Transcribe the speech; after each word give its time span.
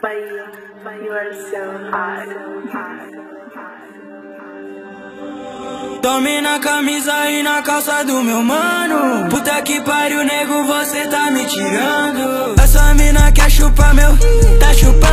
Bahia, 0.00 0.46
you 1.02 1.10
are 1.10 1.34
so 1.50 1.62
hot, 1.90 2.28
Tome 6.00 6.40
na 6.40 6.60
camisa 6.60 7.28
e 7.30 7.42
na 7.42 7.60
calça 7.62 8.04
do 8.04 8.22
meu 8.22 8.42
mano. 8.42 9.28
Puta 9.28 9.60
que 9.62 9.80
pariu, 9.80 10.22
nego, 10.24 10.62
você 10.64 11.08
tá 11.08 11.30
me 11.32 11.44
tirando. 11.46 12.54
Essa 12.62 12.94
mina 12.94 13.32
quer 13.32 13.50
chupar 13.50 13.92
meu, 13.94 14.16
tá 14.60 14.72
chupando 14.72 15.07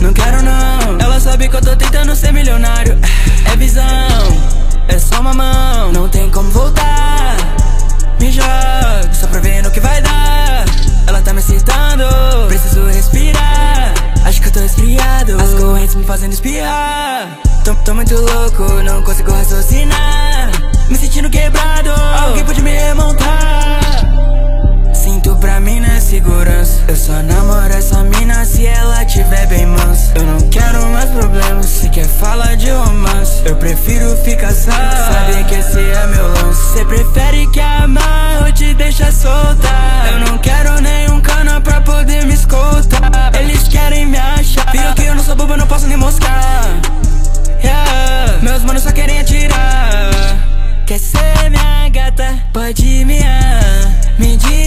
Não 0.00 0.12
quero 0.12 0.42
não. 0.42 0.98
Ela 1.00 1.20
sabe 1.20 1.48
que 1.48 1.56
eu 1.56 1.60
tô 1.60 1.74
tentando 1.76 2.14
ser 2.14 2.32
milionário 2.32 2.98
Tô, 17.64 17.74
tô 17.84 17.94
muito 17.94 18.14
louco, 18.14 18.64
não 18.82 19.02
consigo 19.02 19.30
raciocinar. 19.30 20.50
Me 20.88 20.96
sentindo 20.96 21.28
quebrado 21.28 21.90
Alguém 21.90 22.44
pode 22.44 22.62
me 22.62 22.70
remontar. 22.70 23.80
Sinto 24.94 25.36
pra 25.36 25.60
mim 25.60 25.80
na 25.80 26.00
segurança. 26.00 26.82
Eu 26.88 26.96
só 26.96 27.22
namoro 27.22 27.72
essa 27.72 28.02
mina 28.04 28.44
se 28.44 28.66
ela 28.66 29.04
tiver 29.04 29.46
bem 29.46 29.66
mansa 29.66 30.12
Eu 30.14 30.22
não 30.24 30.38
quero 30.48 30.86
mais 30.88 31.10
problemas 31.10 31.66
Se 31.66 31.88
quer 31.90 32.06
falar 32.06 32.56
de 32.56 32.70
romance. 32.70 33.42
Eu 33.44 33.56
prefiro 33.56 34.16
ficar 34.24 34.52
só. 34.52 34.70
Sabe 34.70 35.44
que 35.44 35.54
esse 35.54 35.80
me 54.36 54.57